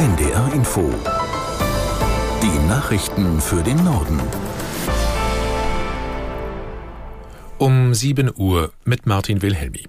[0.00, 0.90] NDR Info.
[2.42, 4.18] Die Nachrichten für den Norden.
[7.58, 9.84] Um 7 Uhr mit Martin Wilhelmi.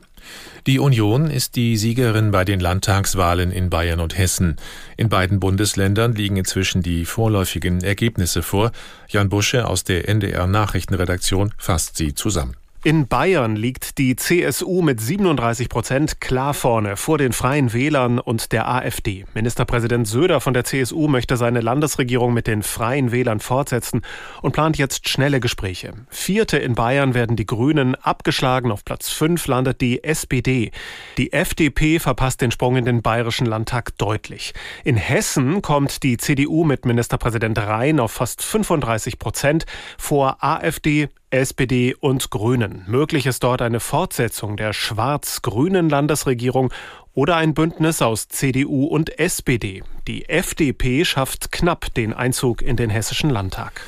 [0.68, 4.58] Die Union ist die Siegerin bei den Landtagswahlen in Bayern und Hessen.
[4.98, 8.74] In beiden Bundesländern liegen inzwischen die vorläufigen Ergebnisse vor.
[9.08, 12.58] Jan Busche aus der NDR Nachrichtenredaktion fasst sie zusammen.
[12.84, 18.52] In Bayern liegt die CSU mit 37 Prozent klar vorne vor den Freien Wählern und
[18.52, 19.26] der AfD.
[19.36, 24.02] Ministerpräsident Söder von der CSU möchte seine Landesregierung mit den Freien Wählern fortsetzen
[24.42, 25.94] und plant jetzt schnelle Gespräche.
[26.10, 28.72] Vierte in Bayern werden die Grünen abgeschlagen.
[28.72, 30.72] Auf Platz fünf landet die SPD.
[31.20, 34.56] Die FDP verpasst den Sprung in den Bayerischen Landtag deutlich.
[34.84, 39.68] In Hessen kommt die CDU mit Ministerpräsident Rhein auf fast 35 Prozent
[40.00, 42.84] vor AfD, SPD und Grünen.
[42.88, 46.74] Möglich ist dort eine Fortsetzung der schwarz-grünen Landesregierung
[47.14, 49.84] oder ein Bündnis aus CDU und SPD.
[50.08, 53.82] Die FDP schafft knapp den Einzug in den Hessischen Landtag.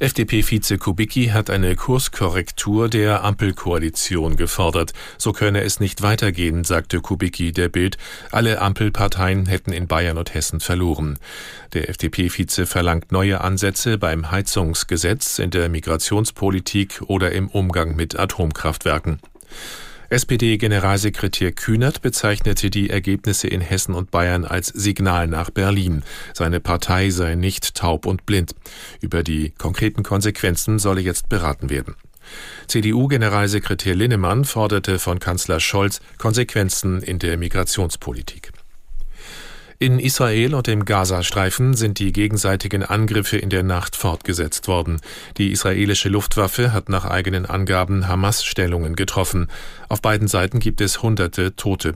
[0.00, 4.92] FDP-Vize Kubicki hat eine Kurskorrektur der Ampelkoalition gefordert.
[5.18, 7.98] So könne es nicht weitergehen, sagte Kubicki der Bild.
[8.30, 11.18] Alle Ampelparteien hätten in Bayern und Hessen verloren.
[11.72, 19.18] Der FDP-Vize verlangt neue Ansätze beim Heizungsgesetz, in der Migrationspolitik oder im Umgang mit Atomkraftwerken.
[20.10, 26.02] SPD-Generalsekretär Kühnert bezeichnete die Ergebnisse in Hessen und Bayern als Signal nach Berlin.
[26.32, 28.54] Seine Partei sei nicht taub und blind.
[29.02, 31.94] Über die konkreten Konsequenzen solle jetzt beraten werden.
[32.68, 38.52] CDU-Generalsekretär Linnemann forderte von Kanzler Scholz Konsequenzen in der Migrationspolitik.
[39.80, 45.00] In Israel und im Gazastreifen sind die gegenseitigen Angriffe in der Nacht fortgesetzt worden.
[45.36, 49.46] Die israelische Luftwaffe hat nach eigenen Angaben Hamas-Stellungen getroffen.
[49.88, 51.94] Auf beiden Seiten gibt es hunderte Tote.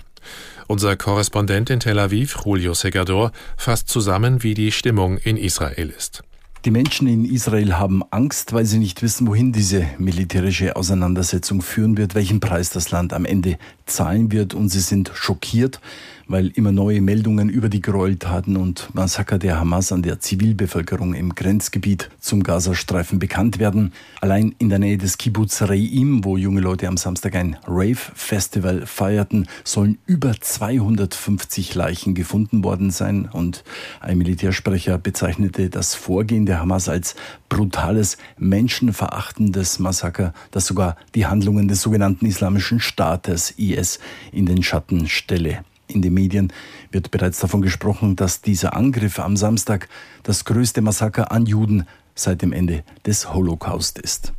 [0.68, 6.22] Unser Korrespondent in Tel Aviv, Julio Segador, fasst zusammen, wie die Stimmung in Israel ist.
[6.64, 11.96] Die Menschen in Israel haben Angst, weil sie nicht wissen, wohin diese militärische Auseinandersetzung führen
[11.96, 14.54] wird, welchen Preis das Land am Ende zahlen wird.
[14.54, 15.80] Und sie sind schockiert,
[16.32, 21.34] weil immer neue Meldungen über die Gräueltaten und Massaker der Hamas an der Zivilbevölkerung im
[21.34, 23.92] Grenzgebiet zum Gazastreifen bekannt werden.
[24.20, 29.48] Allein in der Nähe des Kibbutz Reim, wo junge Leute am Samstag ein Rave-Festival feierten,
[29.64, 33.28] sollen über 250 Leichen gefunden worden sein.
[33.32, 33.64] Und
[34.00, 37.14] ein Militärsprecher bezeichnete das Vorgehen der der Hamas als
[37.48, 43.98] brutales, menschenverachtendes Massaker, das sogar die Handlungen des sogenannten Islamischen Staates IS
[44.32, 45.64] in den Schatten stelle.
[45.92, 46.52] In den Medien
[46.90, 49.88] wird bereits davon gesprochen, dass dieser Angriff am Samstag
[50.22, 54.32] das größte Massaker an Juden seit dem Ende des Holocaust ist.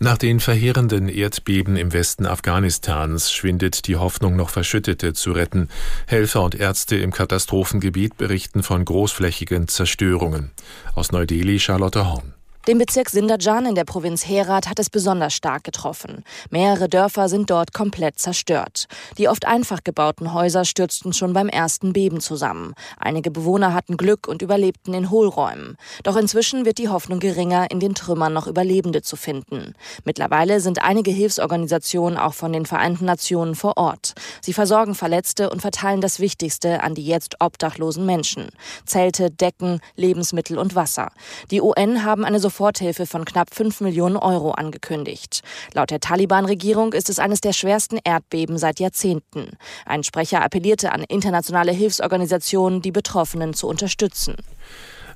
[0.00, 5.68] Nach den verheerenden Erdbeben im Westen Afghanistans schwindet die Hoffnung, noch Verschüttete zu retten.
[6.06, 10.52] Helfer und Ärzte im Katastrophengebiet berichten von großflächigen Zerstörungen.
[10.94, 12.37] Aus Neu-Delhi Charlotte Horn.
[12.68, 16.22] Den Bezirk Sindajan in der Provinz Herat hat es besonders stark getroffen.
[16.50, 18.88] Mehrere Dörfer sind dort komplett zerstört.
[19.16, 22.74] Die oft einfach gebauten Häuser stürzten schon beim ersten Beben zusammen.
[22.98, 25.78] Einige Bewohner hatten Glück und überlebten in Hohlräumen.
[26.02, 29.72] Doch inzwischen wird die Hoffnung geringer, in den Trümmern noch Überlebende zu finden.
[30.04, 34.12] Mittlerweile sind einige Hilfsorganisationen auch von den Vereinten Nationen vor Ort.
[34.42, 38.50] Sie versorgen Verletzte und verteilen das Wichtigste an die jetzt obdachlosen Menschen.
[38.84, 41.12] Zelte, Decken, Lebensmittel und Wasser.
[41.50, 45.42] Die UN haben eine Soforthilfe von knapp 5 Millionen Euro angekündigt.
[45.74, 49.50] Laut der Taliban-Regierung ist es eines der schwersten Erdbeben seit Jahrzehnten.
[49.86, 54.34] Ein Sprecher appellierte an internationale Hilfsorganisationen, die Betroffenen zu unterstützen.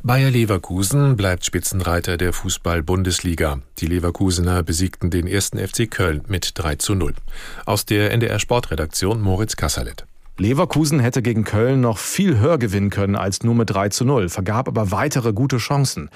[0.05, 3.59] Bayer Leverkusen bleibt Spitzenreiter der Fußball-Bundesliga.
[3.79, 7.15] Die Leverkusener besiegten den ersten FC Köln mit 3 zu 0.
[7.67, 10.07] Aus der NDR Sportredaktion Moritz Kasserlet.
[10.39, 14.29] Leverkusen hätte gegen Köln noch viel höher gewinnen können als nur mit 3 zu 0,
[14.29, 16.09] vergab aber weitere gute Chancen.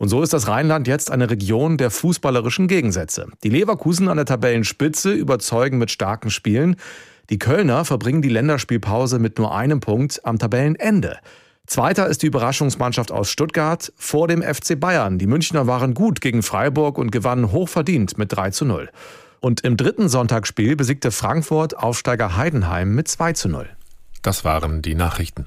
[0.00, 3.26] Und so ist das Rheinland jetzt eine Region der fußballerischen Gegensätze.
[3.44, 6.76] Die Leverkusen an der Tabellenspitze überzeugen mit starken Spielen.
[7.28, 11.18] Die Kölner verbringen die Länderspielpause mit nur einem Punkt am Tabellenende.
[11.66, 15.18] Zweiter ist die Überraschungsmannschaft aus Stuttgart vor dem FC Bayern.
[15.18, 18.88] Die Münchner waren gut gegen Freiburg und gewannen hochverdient mit 3 zu 0.
[19.40, 23.68] Und im dritten Sonntagsspiel besiegte Frankfurt Aufsteiger Heidenheim mit 2 zu 0.
[24.22, 25.46] Das waren die Nachrichten.